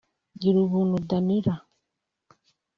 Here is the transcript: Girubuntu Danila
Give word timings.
Girubuntu 0.41 0.95
Danila 1.09 1.55